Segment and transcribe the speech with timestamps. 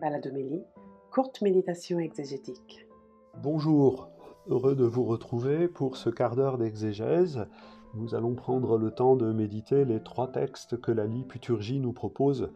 [0.00, 0.64] Baladomélie,
[1.10, 2.86] courte méditation exégétique.
[3.42, 4.08] Bonjour,
[4.48, 7.46] heureux de vous retrouver pour ce quart d'heure d'exégèse.
[7.94, 12.50] Nous allons prendre le temps de méditer les trois textes que la liturgie nous propose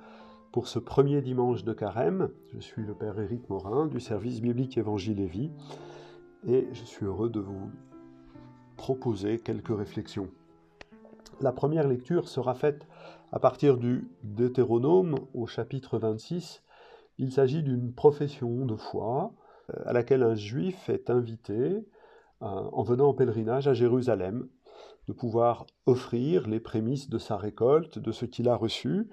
[0.53, 2.31] pour ce premier dimanche de carême.
[2.55, 5.51] Je suis le Père Éric Morin du service biblique Évangile et Vie
[6.47, 7.71] et je suis heureux de vous
[8.79, 10.31] proposer quelques réflexions.
[11.43, 12.87] La première lecture sera faite
[13.33, 16.63] à partir du Deutéronome au chapitre 26
[17.19, 19.33] il s'agit d'une profession de foi
[19.71, 21.55] euh, à laquelle un juif est invité,
[22.43, 24.49] euh, en venant en pèlerinage à Jérusalem,
[25.09, 29.09] de pouvoir offrir les prémices de sa récolte, de ce qu'il a reçu,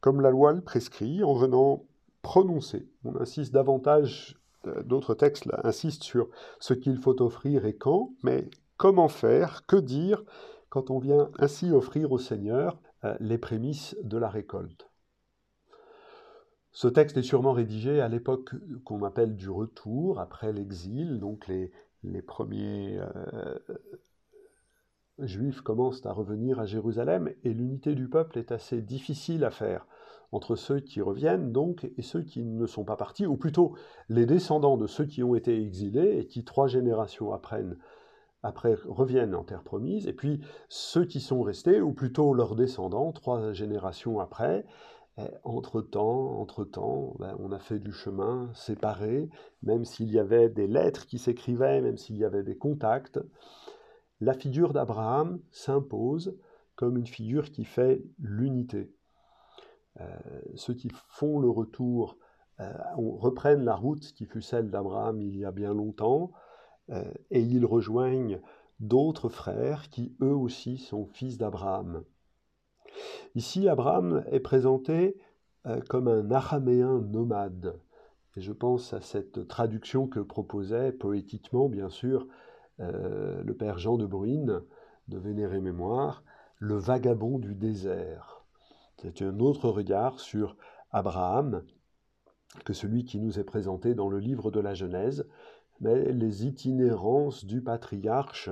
[0.00, 1.84] comme la loi le prescrit, en venant
[2.22, 2.88] prononcer.
[3.04, 6.28] On insiste davantage, euh, d'autres textes insistent sur
[6.60, 10.24] ce qu'il faut offrir et quand, mais comment faire, que dire
[10.70, 12.80] quand on vient ainsi offrir au Seigneur
[13.18, 14.91] les prémices de la récolte.
[16.72, 21.70] Ce texte est sûrement rédigé à l'époque qu'on appelle du retour, après l'exil, donc les,
[22.22, 23.58] premiers euh,
[25.18, 29.86] juifs commencent à revenir à Jérusalem, et l'unité du peuple est assez difficile à faire
[30.32, 33.74] entre ceux qui reviennent donc et ceux qui ne sont pas partis, ou plutôt
[34.08, 37.62] les descendants de ceux qui ont été exilés et qui trois générations après,
[38.42, 43.12] après reviennent en terre promise, et puis ceux qui sont restés, ou plutôt leurs descendants
[43.12, 44.64] trois générations après,
[45.44, 49.28] entre-temps, entre-temps, ben, on a fait du chemin séparé,
[49.62, 53.20] même s'il y avait des lettres qui s'écrivaient, même s'il y avait des contacts.
[54.20, 56.36] La figure d'Abraham s'impose
[56.76, 58.92] comme une figure qui fait l'unité.
[60.00, 60.06] Euh,
[60.54, 62.16] ceux qui font le retour
[62.60, 66.32] euh, reprennent la route qui fut celle d'Abraham il y a bien longtemps,
[66.90, 68.40] euh, et ils rejoignent
[68.80, 72.04] d'autres frères qui eux aussi sont fils d'Abraham.
[73.34, 75.16] Ici, Abraham est présenté
[75.66, 77.78] euh, comme un araméen nomade.
[78.36, 82.26] Et je pense à cette traduction que proposait poétiquement, bien sûr,
[82.80, 84.62] euh, le père Jean de Bruyne,
[85.08, 86.24] de Vénéré Mémoire,
[86.58, 88.44] le vagabond du désert.
[88.96, 90.56] C'est un autre regard sur
[90.90, 91.64] Abraham
[92.64, 95.26] que celui qui nous est présenté dans le livre de la Genèse,
[95.80, 98.50] mais les itinérances du patriarche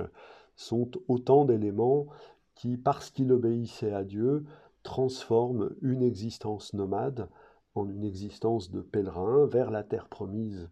[0.55, 2.07] sont autant d'éléments
[2.55, 4.45] qui, parce qu'il obéissait à Dieu,
[4.83, 7.29] transforme une existence nomade
[7.75, 10.69] en une existence de pèlerin vers la terre promise.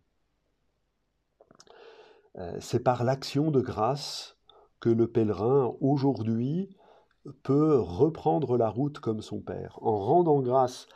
[2.38, 4.38] Euh, c'est par l'action de grâce
[4.79, 6.69] que le pèlerin, aujourd'hui,
[7.44, 9.78] peut reprendre la route comme son Père.
[9.81, 10.88] En rendant grâce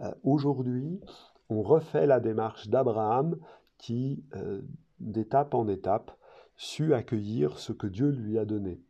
[0.00, 1.00] euh, aujourd'hui,
[1.48, 3.36] on refait la démarche d'Abraham
[3.78, 4.62] qui, euh,
[5.00, 6.16] d'étape en étape,
[6.56, 8.82] sut accueillir ce que Dieu lui a donné.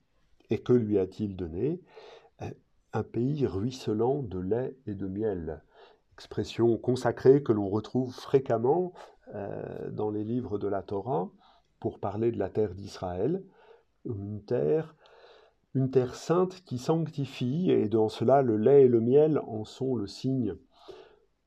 [0.51, 1.81] Et que lui a-t-il donné?
[2.95, 5.63] Un pays ruisselant de lait et de miel.
[6.15, 8.95] Expression consacrée que l'on retrouve fréquemment
[9.35, 11.31] euh, dans les livres de la Torah
[11.81, 13.45] pour parler de la terre d'Israël.
[14.07, 14.97] Une terre,
[15.75, 19.95] une terre sainte qui sanctifie, et dans cela le lait et le miel en sont
[19.95, 20.55] le signe.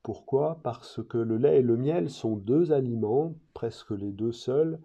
[0.04, 0.60] Pourquoi?
[0.62, 4.80] Parce que le lait et le miel sont deux aliments, presque les deux seuls,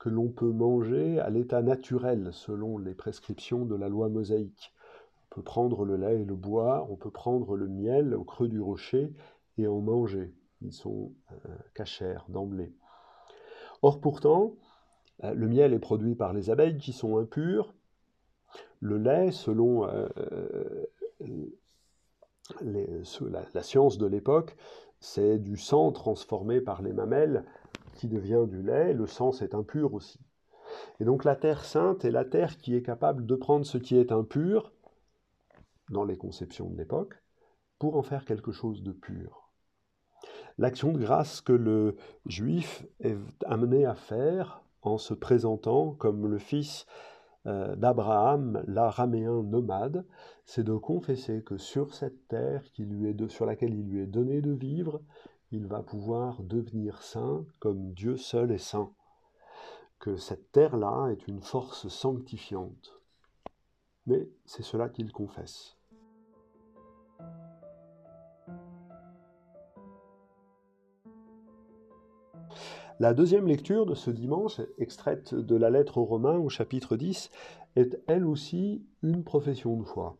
[0.00, 4.72] que l'on peut manger à l'état naturel selon les prescriptions de la loi mosaïque.
[5.30, 8.48] On peut prendre le lait et le boire, on peut prendre le miel au creux
[8.48, 9.12] du rocher
[9.58, 10.32] et en manger.
[10.62, 11.36] Ils sont euh,
[11.74, 12.72] cachers d'emblée.
[13.82, 14.54] Or pourtant,
[15.22, 17.74] euh, le miel est produit par les abeilles qui sont impures.
[18.80, 20.08] Le lait, selon euh,
[22.62, 24.56] la, science de l'époque,
[24.98, 27.44] c'est du sang transformé par les mamelles
[28.08, 30.20] devient du lait, le sang c'est impur aussi.
[31.00, 33.96] Et donc la terre sainte est la terre qui est capable de prendre ce qui
[33.96, 34.72] est impur,
[35.90, 37.14] dans les conceptions de l'époque,
[37.78, 39.50] pour en faire quelque chose de pur.
[40.58, 41.96] L'action de grâce que le
[42.26, 43.16] juif est
[43.46, 46.86] amené à faire en se présentant comme le fils
[47.46, 50.04] euh, d'Abraham, l'araméen nomade,
[50.44, 54.06] c'est de confesser que sur cette terre qui lui est sur laquelle il lui est
[54.06, 55.00] donné de vivre,
[55.52, 58.92] il va pouvoir devenir saint comme Dieu seul est saint.
[59.98, 63.00] Que cette terre-là est une force sanctifiante.
[64.06, 65.76] Mais c'est cela qu'il confesse.
[72.98, 77.30] La deuxième lecture de ce dimanche, extraite de la lettre aux Romains au chapitre 10,
[77.76, 80.18] est elle aussi une profession de foi.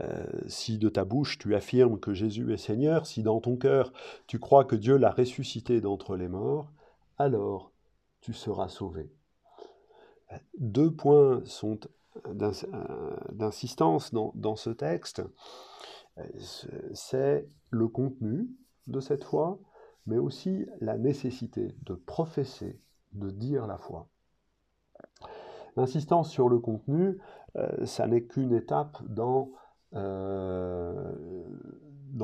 [0.00, 3.92] Euh, si de ta bouche tu affirmes que Jésus est Seigneur, si dans ton cœur
[4.26, 6.72] tu crois que Dieu l'a ressuscité d'entre les morts,
[7.18, 7.72] alors
[8.20, 9.12] tu seras sauvé.
[10.58, 11.78] Deux points sont
[12.32, 15.22] d'insistance dans, ce texte.
[16.94, 18.48] c'est le contenu
[18.86, 19.58] de cette foi,
[20.06, 22.80] mais aussi la nécessité de professer,
[23.12, 24.08] de dire la foi.
[25.76, 27.18] L'insistance sur le contenu,
[27.56, 29.61] euh, ça n'est qu'une étape dans, euh,
[29.92, 31.12] dans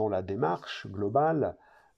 [0.08, 1.56] la démarche globale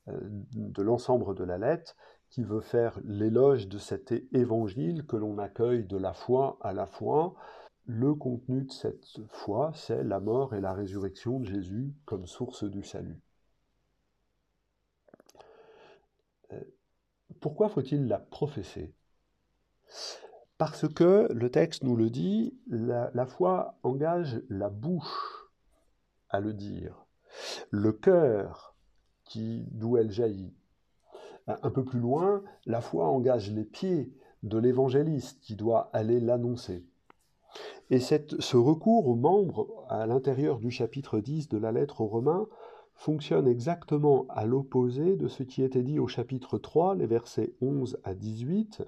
[0.09, 1.97] euh, de l'ensemble de la lettre
[2.31, 6.87] qui veut faire l'éloge de cet évangile que l'on accueille de la foi à la
[6.87, 7.35] foi.
[7.87, 12.65] Le contenu de cette foi, c'est la mort et la résurrection de Jésus comme source
[12.65, 13.21] du salut.
[17.41, 18.93] Pourquoi faut-il la professer?
[20.59, 25.50] Parce que le texte nous le dit, la, foi engage la bouche
[26.31, 27.07] à le dire,
[27.71, 28.75] le cœur
[29.25, 30.55] qui d'où elle jaillit.
[31.47, 34.13] Un peu plus loin, la foi engage les pieds
[34.43, 36.85] de l'évangéliste qui doit aller l'annoncer.
[37.91, 42.47] Et ce recours aux membres à l'intérieur du chapitre 10 de la lettre aux Romains
[42.95, 47.99] fonctionne exactement à l'opposé de ce qui était dit au chapitre 3, les versets 11
[48.05, 48.83] à 18,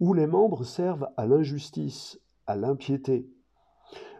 [0.00, 3.30] où les membres servent à l'injustice, à l'impiété.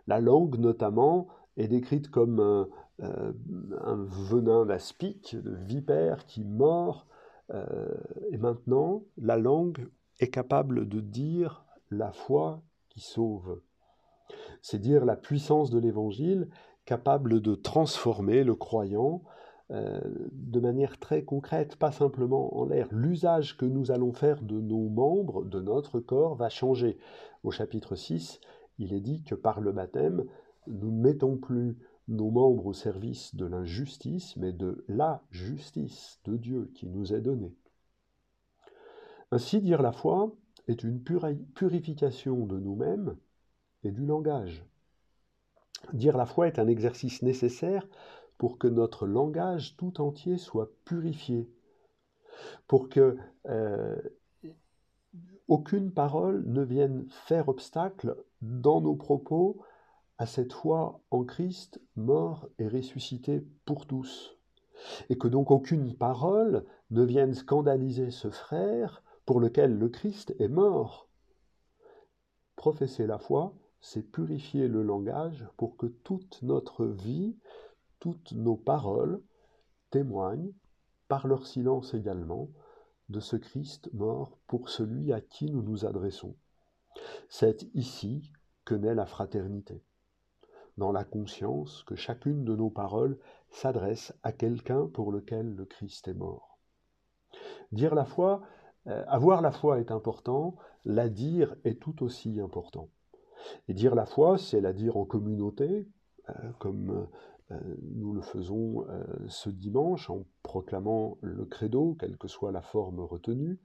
[0.07, 1.27] La langue, notamment,
[1.57, 2.69] est décrite comme un,
[3.03, 3.33] euh,
[4.09, 7.07] venin d'aspic, de vipère qui mord.
[7.53, 7.95] Euh,
[8.31, 9.89] et maintenant, la langue
[10.21, 13.61] est capable de dire la foi qui sauve.
[14.63, 16.49] C'est dire la puissance de l'Évangile
[16.85, 19.23] capable de transformer le croyant
[19.73, 20.01] euh,
[20.31, 22.87] de manière très concrète, pas simplement en l'air.
[22.93, 26.99] L'usage que nous allons faire de nos membres, de notre corps, va changer.
[27.43, 28.41] Au chapitre 6,
[28.79, 30.25] il est dit que par le baptême,
[30.69, 31.77] nous ne mettons plus
[32.09, 37.21] nos membres au service de l'injustice, mais de la justice de Dieu qui nous est
[37.21, 37.55] donnée.
[39.33, 40.33] Ainsi, dire la foi
[40.69, 43.17] est une purification de nous-mêmes
[43.83, 44.65] et du langage.
[45.93, 47.87] Dire la foi est un exercice nécessaire
[48.39, 51.49] pour que notre langage tout entier soit purifié,
[52.67, 53.17] pour que
[53.47, 53.97] euh,
[55.49, 59.61] aucune parole ne vienne faire obstacle dans nos propos
[60.19, 64.37] à cette foi en Christ mort et ressuscité pour tous,
[65.09, 70.49] et que donc aucune parole ne vienne scandaliser ce frère pour lequel le Christ est
[70.49, 71.09] mort.
[72.55, 77.37] Professer la foi, c'est purifier le langage pour que toute notre vie
[77.99, 79.21] toutes nos paroles
[79.91, 80.53] témoignent,
[81.09, 82.49] par leur silence également,
[83.09, 86.35] de ce Christ mort pour celui à qui nous nous adressons.
[87.29, 88.33] C'est ici
[88.65, 89.83] que naît la fraternité,
[90.77, 93.19] dans la conscience que chacune de nos paroles
[93.51, 96.59] s'adresse à quelqu'un pour lequel le Christ est mort.
[97.73, 98.43] Dire la foi,
[98.87, 102.91] euh, avoir la foi est important, la dire est tout aussi important.
[103.69, 105.89] Et dire la foi, c'est la dire en communauté,
[106.29, 107.09] euh, comme
[107.51, 107.59] euh,
[107.95, 108.85] nous le faisons
[109.29, 113.61] ce dimanche en proclamant le credo, quelle que soit la forme retenue.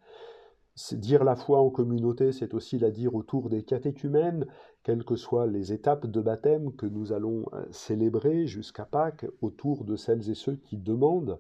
[0.94, 4.46] Dire la foi en communauté, c'est aussi la dire autour des catéchumènes,
[4.84, 9.84] quelles que soient les étapes de baptême que nous allons euh, célébrer jusqu'à Pâques, autour
[9.84, 11.40] de celles et ceux qui demandent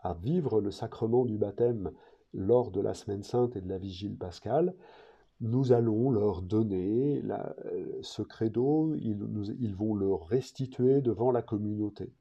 [0.00, 1.92] à vivre le sacrement du baptême
[2.34, 4.74] lors de la semaine sainte et de la vigile pascale
[5.42, 12.12] nous allons leur donner euh, ce credo, ils, vont le restituer devant la communauté.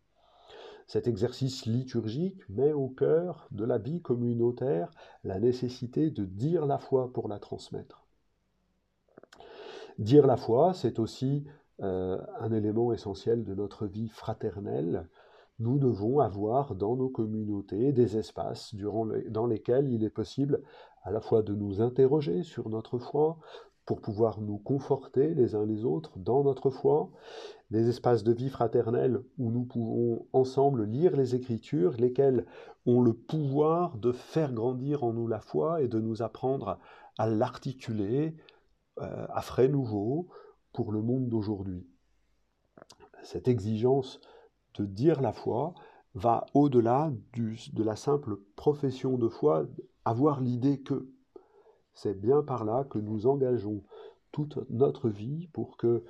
[0.88, 4.92] Cet exercice liturgique met au cœur de la vie communautaire
[5.24, 8.06] la nécessité de dire la foi pour la transmettre.
[9.98, 11.46] Dire la foi, c'est aussi
[11.82, 15.08] euh, un élément essentiel de notre vie fraternelle.
[15.60, 18.74] Nous devons avoir dans nos communautés des espaces
[19.30, 20.62] dans lesquels il est possible
[21.04, 23.38] à la fois de nous interroger sur notre foi,
[23.92, 27.10] pour pouvoir nous conforter les uns les autres dans notre foi,
[27.72, 32.46] des espaces de vie fraternelle où nous pouvons ensemble lire les Écritures, lesquelles
[32.86, 36.80] ont le pouvoir de faire grandir en nous la foi et de nous apprendre
[37.18, 38.34] à l'articuler
[39.02, 40.30] euh, à frais nouveaux
[40.72, 41.86] pour le monde d'aujourd'hui.
[43.24, 44.22] Cette exigence
[44.76, 45.74] de dire la foi
[46.16, 49.68] va au-delà de la simple profession de foi
[50.06, 51.10] avoir l'idée que
[52.02, 53.84] c'est bien par là que nous engageons
[54.32, 56.04] toute notre vie pour que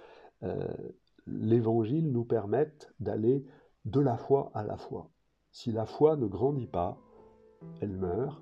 [0.44, 0.68] euh,
[1.28, 3.46] l'Évangile nous permette d'aller
[3.84, 5.10] de la foi à la foi.
[5.52, 6.98] Si la foi ne grandit pas,
[7.82, 8.42] elle meurt,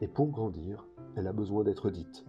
[0.00, 0.86] et pour grandir,
[1.16, 2.24] elle a besoin d'être dite.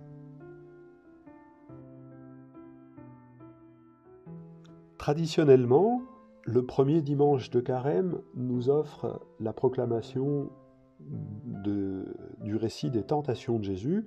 [4.98, 6.01] Traditionnellement,
[6.45, 10.50] le premier dimanche de carême nous offre la proclamation
[12.41, 14.05] du récit des tentations de Jésus,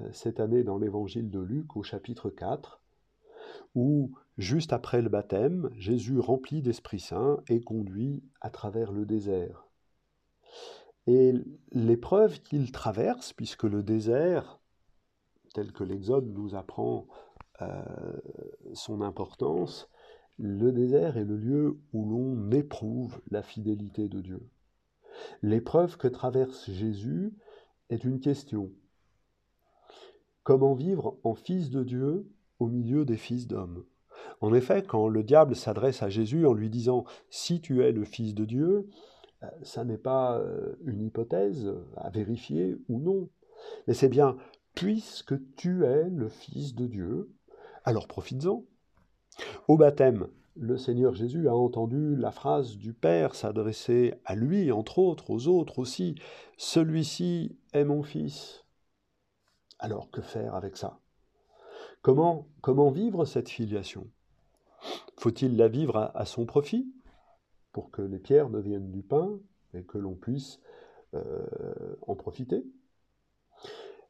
[0.00, 2.80] euh, cette année dans l'évangile de Luc au chapitre 4,
[3.74, 9.66] où juste après le baptême, Jésus rempli d'Esprit Saint est conduit à travers le désert.
[11.06, 11.34] Et
[11.72, 14.60] l'épreuve qu'il traverse, puisque le désert,
[15.54, 17.06] tel que l'Exode nous apprend
[17.60, 17.82] euh,
[18.72, 19.88] son importance,
[20.38, 24.48] le désert est le lieu où l'on éprouve la fidélité de Dieu.
[25.42, 27.34] L'épreuve que traverse Jésus
[27.92, 28.70] est une question.
[30.42, 33.84] Comment vivre en fils de Dieu au milieu des fils d'hommes?
[34.40, 38.04] En effet, quand le diable s'adresse à Jésus en lui disant⁇ Si tu es le
[38.04, 38.88] Fils de Dieu
[39.42, 43.28] euh, ça n'est pas euh, une hypothèse à vérifier ou non,
[43.86, 44.36] mais c'est bien
[44.74, 47.30] puisque tu es le Fils de Dieu,
[47.84, 48.64] alors profites-en.
[49.68, 54.98] Au baptême, le Seigneur Jésus a entendu la phrase du Père s'adresser à lui, entre
[54.98, 56.14] autres, aux autres aussi.
[56.56, 58.64] Celui-ci est mon Fils.
[59.78, 61.00] Alors que faire avec ça?
[62.02, 64.06] Comment, comment vivre cette filiation?
[65.18, 66.92] Faut-il la vivre à, son profit
[67.72, 69.38] pour que les pierres deviennent du pain
[69.72, 70.60] et que l'on puisse
[71.14, 71.46] euh,
[72.06, 72.64] en profiter?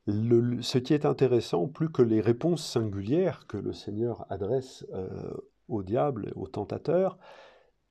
[0.08, 5.32] Ce qui est intéressant, plus que les réponses singulières que le Seigneur adresse euh,
[5.72, 7.18] au diable, au tentateur,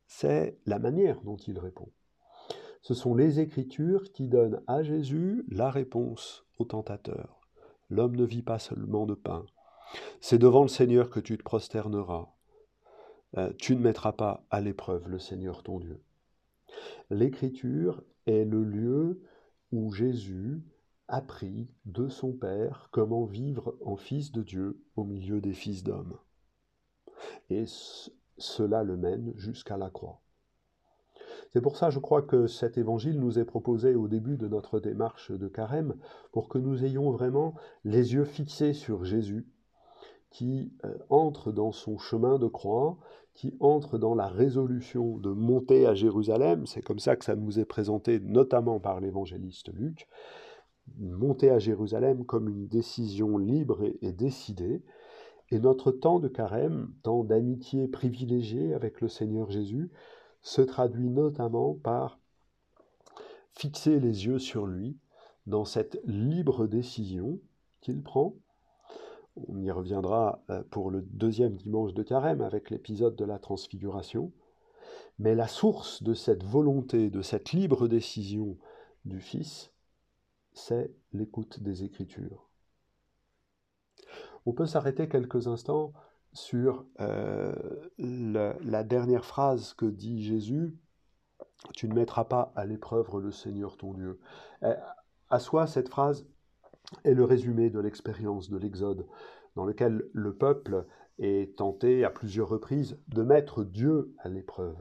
[0.07, 1.89] c'est la manière dont il répond.
[2.81, 7.39] Ce sont les Écritures qui donnent à Jésus la réponse au tentateur.
[7.89, 9.45] L'homme ne vit pas seulement de pain.
[10.19, 12.27] C'est devant le Seigneur que tu te prosterneras.
[13.37, 16.01] Euh, tu ne mettras pas à l'épreuve le Seigneur ton Dieu.
[17.09, 19.21] L'Écriture est le lieu
[19.71, 20.61] où Jésus
[21.07, 26.17] appris de son Père comment vivre en fils de Dieu au milieu des fils d'hommes.
[27.49, 27.65] Et
[28.37, 30.21] cela le mène jusqu'à la croix.
[31.53, 34.79] C'est pour ça, je crois, que cet évangile nous est proposé au début de notre
[34.79, 35.95] démarche de carême,
[36.31, 39.45] pour que nous ayons vraiment les yeux fixés sur Jésus,
[40.29, 42.97] qui euh, entre dans son chemin de croix,
[43.33, 46.65] qui entre dans la résolution de monter à Jérusalem.
[46.65, 50.07] C'est comme ça que ça nous est présenté, notamment par l'évangéliste Luc,
[50.97, 54.83] monter à Jérusalem comme une décision libre et, décidée.
[55.51, 59.91] Et notre temps de carême, temps d'amitié privilégiée avec le Seigneur Jésus,
[60.41, 62.19] se traduit notamment par
[63.53, 64.97] fixer les yeux sur lui
[65.47, 67.39] dans cette libre décision
[67.81, 68.33] qu'il prend.
[69.47, 74.31] On y reviendra euh, pour le deuxième dimanche de carême avec l'épisode de la transfiguration.
[75.19, 78.57] Mais la source de cette volonté, de cette libre décision
[79.05, 79.71] du Fils,
[80.53, 82.50] c'est l'écoute des Écritures.
[84.45, 85.93] On peut s'arrêter quelques instants
[86.33, 87.53] sur euh,
[87.97, 90.77] la, dernière phrase que dit Jésus,
[91.73, 94.19] Tu ne mettras pas à l'épreuve le Seigneur ton Dieu.
[94.63, 94.75] Euh,
[95.29, 96.25] à soi, cette phrase
[97.03, 99.07] est le résumé de l'expérience de l'Exode,
[99.55, 100.85] dans lequel le peuple
[101.19, 104.77] est tenté à plusieurs reprises de mettre Dieu à l'épreuve.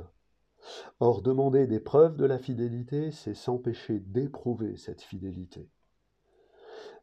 [1.00, 5.68] Or, demander des preuves de la fidélité, c'est s'empêcher d'éprouver cette fidélité.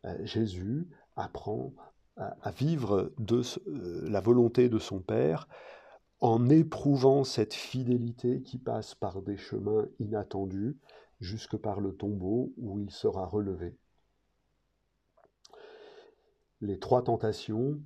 [0.06, 1.74] Euh, Jésus apprend
[2.18, 5.48] à, vivre de euh, la volonté de son Père
[6.20, 10.78] en éprouvant cette fidélité qui passe par des chemins inattendus
[11.20, 13.76] jusque par le tombeau où il sera relevé.
[16.62, 17.80] Les trois tentations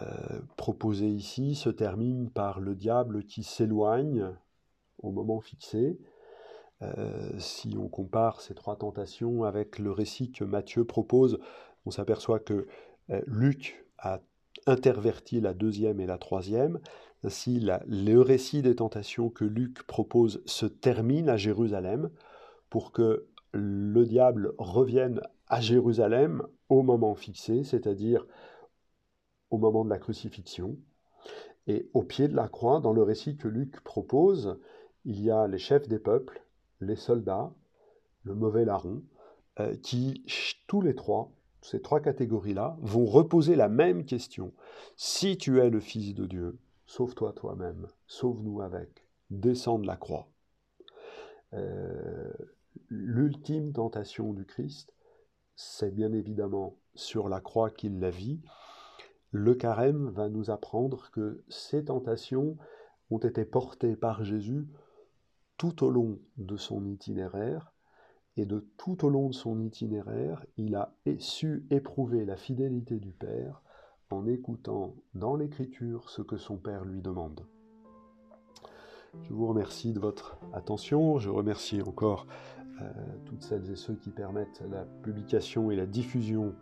[0.00, 4.26] euh, proposées ici se terminent par le diable qui s'éloigne
[4.98, 6.00] au moment fixé.
[6.82, 11.38] Euh, si on compare ces trois tentations avec le récit que Matthieu propose,
[11.84, 12.66] on s'aperçoit que
[13.26, 14.20] Luc a
[14.66, 16.78] interverti la deuxième et la troisième.
[17.24, 22.10] Ainsi, le récit des tentations que Luc propose se termine à Jérusalem
[22.70, 28.26] pour que le diable revienne à Jérusalem au moment fixé, c'est-à-dire
[29.50, 30.78] au moment de la crucifixion.
[31.66, 34.58] Et au pied de la croix, dans le récit que Luc propose,
[35.04, 36.42] il y a les chefs des peuples,
[36.80, 37.52] les soldats,
[38.24, 39.02] le mauvais larron,
[39.60, 40.24] euh, qui,
[40.66, 41.30] tous les trois,
[41.62, 44.52] ces trois catégories-là, vont reposer la même question.
[44.96, 50.28] Si tu es le Fils de Dieu, sauve-toi toi-même, sauve-nous avec, descends de la croix.
[51.54, 52.32] Euh,
[52.88, 54.92] l'ultime tentation du Christ,
[55.54, 58.40] c'est bien évidemment sur la croix qu'il la vit.
[59.30, 62.56] Le carême va nous apprendre que ces tentations
[63.10, 64.66] ont été portées par Jésus
[65.56, 67.71] tout au long de son itinéraire,
[68.36, 73.12] et de tout au long de son itinéraire, il a su éprouver la fidélité du
[73.12, 73.62] Père
[74.10, 77.46] en écoutant dans l'Écriture ce que son Père lui demande.
[79.22, 82.26] Je vous remercie de votre attention, je remercie encore
[82.80, 82.90] euh,
[83.26, 86.54] toutes celles et ceux qui permettent la publication et la diffusion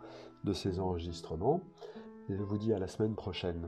[0.43, 1.61] de ces enregistrements,
[2.29, 3.67] et je vous dis à la semaine prochaine.